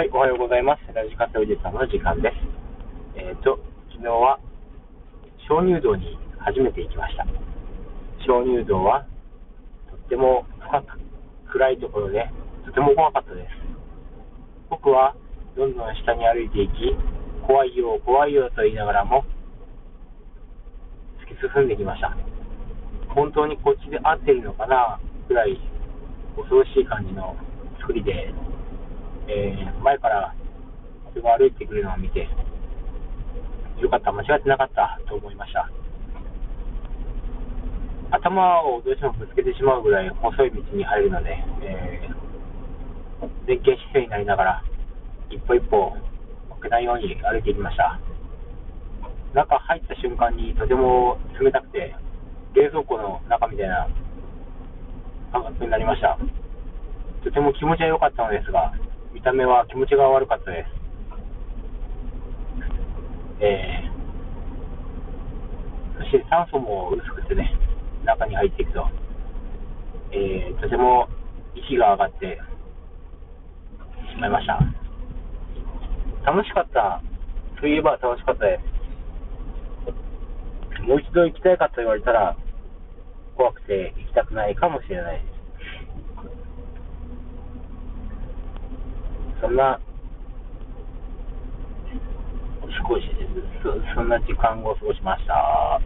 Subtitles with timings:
[0.00, 0.94] はい、おはようございます。
[0.96, 3.20] ラジカセおじさんの時間です。
[3.20, 3.60] えっ、と、
[3.92, 4.40] 昨日は
[5.44, 7.28] 鍾乳洞に初めて行きました。
[8.24, 9.04] 鍾乳洞は
[9.92, 12.24] とっても深く暗いところで
[12.64, 13.52] とても怖かったです。
[14.70, 15.14] 僕は
[15.54, 16.96] どんどん下に歩いていき、
[17.44, 19.22] 怖いよ、怖いよと言いながらも
[21.28, 22.16] 突き進んできました。
[23.12, 24.98] 本当にこっちで合っているのかな
[25.28, 25.60] ぐらい
[26.40, 27.36] 恐ろしい感じの
[27.84, 28.32] 作りで、
[29.30, 30.34] えー前から
[31.12, 32.28] 人が歩いてくるのを見て、
[33.80, 35.70] よかった、間違ってなかったと思いました。
[38.10, 41.30] 頭をどうしてもぶつけてしまうぐらい細い道に入るので、
[41.62, 42.20] えー
[43.46, 44.64] 前傾姿勢になりながら、
[45.30, 45.90] 一歩一歩
[46.54, 48.00] 負けないように歩いていきました。
[49.34, 51.94] 中入った瞬間にとても冷たくて、
[52.54, 53.88] 冷蔵庫の中みたいな
[55.32, 56.18] 感覚になりました。
[57.22, 58.72] とても気持ちは良かったのですが、
[59.12, 60.80] 見た目は気持ちが悪かったです。
[63.40, 67.56] えー、そして酸素も薄くてね、
[68.04, 68.86] 中に入っていくと、
[70.12, 71.08] えー、とても
[71.54, 72.38] 息が上がって
[74.14, 74.58] しまいました。
[76.24, 77.02] 楽しかった。
[77.60, 78.58] といえば楽しかったで
[80.76, 80.82] す。
[80.82, 82.36] もう一度行きたいかと言われたら、
[83.36, 85.39] 怖くて行きたくないかもしれないです。
[89.40, 89.80] そんな、
[92.88, 93.06] 少し
[93.62, 95.80] そ、そんな時間を過ごしました。